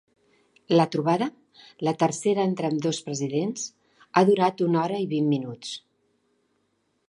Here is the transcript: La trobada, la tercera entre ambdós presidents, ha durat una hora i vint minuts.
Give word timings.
La 0.77 0.85
trobada, 0.95 1.27
la 1.87 1.93
tercera 2.05 2.47
entre 2.51 2.71
ambdós 2.71 3.01
presidents, 3.09 3.69
ha 4.21 4.27
durat 4.33 4.67
una 4.71 4.83
hora 4.87 5.01
i 5.07 5.09
vint 5.15 5.33
minuts. 5.37 5.79